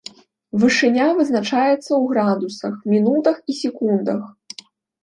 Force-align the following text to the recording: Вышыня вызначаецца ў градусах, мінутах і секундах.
Вышыня 0.63 1.07
вызначаецца 1.19 1.77
ў 1.81 2.01
градусах, 2.15 2.73
мінутах 2.95 3.37
і 3.53 3.59
секундах. 3.61 4.21